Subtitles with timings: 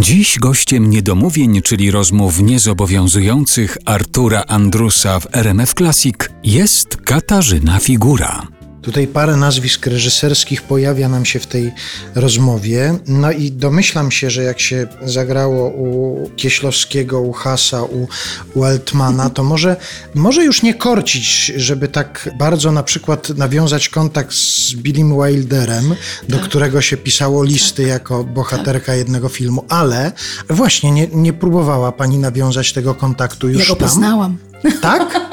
[0.00, 8.57] Dziś gościem niedomówień, czyli rozmów niezobowiązujących Artura Andrusa w RMF Classic jest Katarzyna Figura.
[8.88, 11.72] Tutaj parę nazwisk reżyserskich pojawia nam się w tej
[12.14, 12.98] rozmowie.
[13.06, 18.08] No i domyślam się, że jak się zagrało u Kieślowskiego, u Hasa, u,
[18.54, 19.76] u Altmana, to może,
[20.14, 25.94] może już nie korcić, żeby tak bardzo na przykład nawiązać kontakt z Billym Wilderem,
[26.28, 26.44] do Tak.
[26.46, 30.12] którego się pisało listy jako bohaterka jednego filmu, ale
[30.50, 33.88] właśnie nie, nie próbowała pani nawiązać tego kontaktu już Ja go tam?
[33.88, 34.38] poznałam.
[34.82, 35.20] Tak?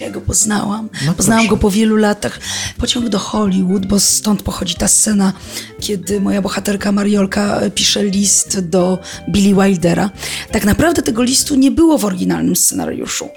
[0.00, 0.88] Ja go poznałam.
[1.06, 2.40] No poznałam go po wielu latach.
[2.78, 5.32] Pociąg do Hollywood, bo stąd pochodzi ta scena,
[5.80, 10.10] kiedy moja bohaterka Mariolka pisze list do Billy Wildera.
[10.52, 13.28] Tak naprawdę tego listu nie było w oryginalnym scenariuszu.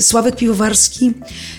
[0.00, 1.12] Sławek Piwowarski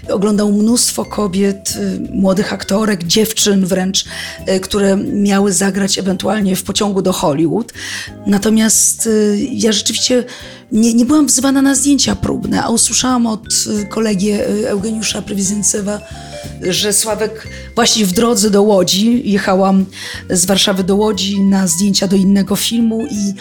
[0.09, 4.05] oglądał mnóstwo kobiet, y, młodych aktorek, dziewczyn wręcz,
[4.49, 7.73] y, które miały zagrać ewentualnie w pociągu do Hollywood.
[8.27, 9.09] Natomiast
[9.51, 10.23] ja rzeczywiście
[10.71, 13.45] nie, nie byłam wzywana na zdjęcia próbne, a usłyszałam od
[13.81, 16.01] y, y, Eugeniusza Prywizyncewa,
[16.61, 19.85] że Sławek właśnie w drodze do Łodzi, jechałam
[20.29, 23.33] z Warszawy do Łodzi na zdjęcia do innego filmu i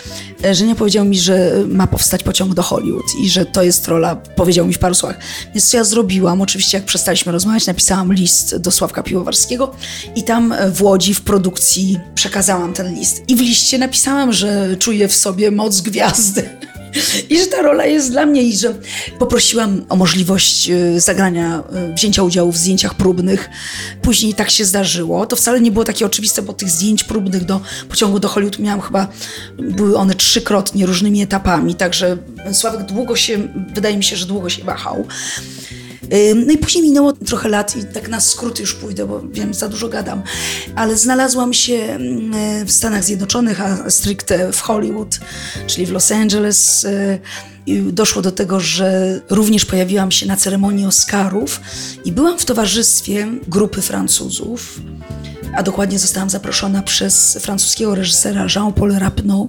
[0.44, 4.16] e, Żenia powiedział mi, że ma powstać pociąg do Hollywood i że to jest rola,
[4.16, 5.18] powiedział mi w paru słowach.
[5.54, 6.42] Więc ja zrobiłam?
[6.42, 9.72] Oczywiście jak przestaliśmy rozmawiać, napisałam list do Sławka Piwowarskiego
[10.14, 13.22] i tam e, w Łodzi w produkcji przekazałam ten list.
[13.28, 16.48] I w liście napisałam, że czuję w sobie moc gwiazdy.
[17.30, 18.74] I że ta rola jest dla mnie i że
[19.18, 23.50] poprosiłam o możliwość e, zagrania, e, wzięcia udziału w zdjęciach próbnych.
[24.02, 25.26] Później tak się zdarzyło.
[25.26, 28.80] To wcale nie było takie oczywiste, bo tych zdjęć próbnych do pociągu do Hollywood miałam
[28.80, 29.08] chyba,
[29.58, 32.16] były one trzykrotnie różnymi etapami, także
[32.52, 35.06] Sławek długo się, wydaje mi się, że długo się wahał.
[36.46, 39.68] No i później minęło trochę lat i tak na skróty już pójdę, bo wiem, za
[39.68, 40.22] dużo gadam,
[40.76, 41.98] ale znalazłam się
[42.66, 45.18] w Stanach Zjednoczonych, a stricte w Hollywood,
[45.66, 46.84] czyli w Los Angeles.
[46.84, 47.18] y,
[47.66, 51.60] I doszło do tego, że również pojawiłam się na ceremonii Oscarów
[52.04, 54.80] i byłam w towarzystwie grupy Francuzów,
[55.56, 59.48] a dokładnie zostałam zaproszona przez francuskiego reżysera Jean-Paul Rapneau.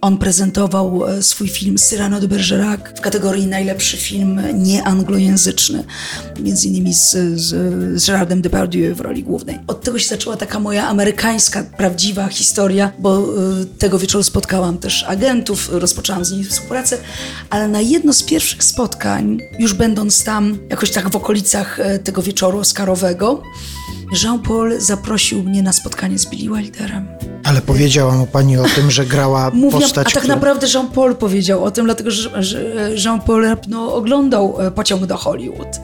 [0.00, 5.84] On prezentował e, swój film Cyrano de Bergerac w kategorii najlepszy film nieanglojęzyczny,
[6.40, 7.46] między innymi z, z,
[8.02, 9.58] z Gerardem Depardieu w roli głównej.
[9.66, 13.24] Od tego się zaczęła taka moja amerykańska, prawdziwa historia, bo e,
[13.78, 16.98] tego wieczoru spotkałam też agentów, rozpoczęłam z nimi współpracę,
[17.50, 22.22] ale na jedno z pierwszych spotkań, już będąc tam jakoś tak w okolicach e, tego
[22.22, 23.42] wieczoru oscarowego,
[24.24, 27.17] Jean-Paul zaprosił mnie na spotkanie z Billy Wilderem.
[27.48, 31.14] Ale powiedziała mu pani o tym, że grała Mówiłam, postać, a tak która- naprawdę Jean-Paul
[31.16, 32.30] powiedział o tym, dlatego że,
[33.04, 35.80] Jean-Paul no, oglądał e, pociąg do Hollywood.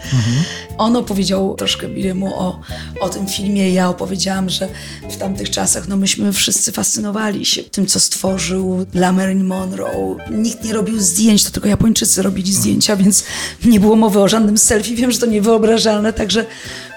[0.79, 2.61] On opowiedział troszkę Billy'emu o,
[3.01, 3.71] o tym filmie.
[3.71, 4.69] Ja opowiedziałam, że
[5.11, 10.17] w tamtych czasach no, myśmy wszyscy fascynowali się tym, co stworzył dla Marilyn Monroe.
[10.31, 13.25] Nikt nie robił zdjęć, to tylko Japończycy robili zdjęcia, więc
[13.65, 14.95] nie było mowy o żadnym selfie.
[14.97, 16.47] Wiem, że to niewyobrażalne, także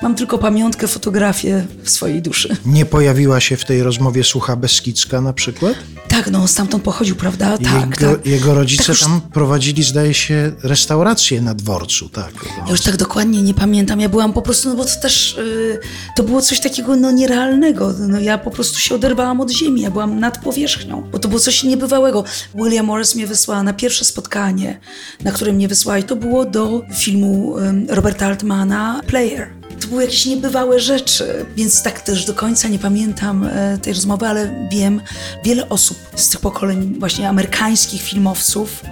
[0.01, 2.55] mam tylko pamiątkę, fotografię w swojej duszy.
[2.65, 5.73] Nie pojawiła się w tej rozmowie Słucha Beskidzka na przykład?
[6.07, 7.57] Tak, no stamtąd pochodził, prawda?
[7.57, 8.25] Tak, jego, tak.
[8.25, 12.33] jego rodzice Tak już- tam prowadzili, zdaje się, restaurację na dworcu, tak.
[12.65, 13.66] Ja już tak dokładnie nie pamiętam.
[13.97, 15.79] Ja byłam po prostu, no bo to też y,
[16.15, 17.93] to było coś takiego no, nierealnego.
[17.99, 21.39] No, ja po prostu się oderwałam od ziemi, ja byłam nad powierzchnią, bo to było
[21.39, 22.23] coś niebywałego.
[22.55, 24.79] William Morris mnie wysłała na pierwsze spotkanie,
[25.23, 29.49] na które mnie wysłała i to było do filmu ym, Roberta Altmana Player.
[29.81, 34.27] To były jakieś niebywałe rzeczy, więc tak też do końca nie pamiętam e, tej rozmowy,
[34.27, 35.01] ale wiem,
[35.43, 38.83] wiele osób z tych pokoleń właśnie amerykańskich filmowców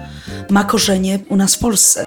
[0.50, 2.05] ma korzenie u nas w Polsce.